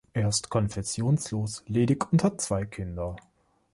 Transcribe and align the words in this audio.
Er 0.13 0.29
ist 0.29 0.49
konfessionslos, 0.49 1.61
ledig 1.67 2.11
und 2.11 2.23
hat 2.23 2.41
zwei 2.41 2.65
Kinder. 2.65 3.17